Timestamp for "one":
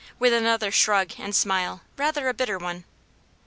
2.57-2.85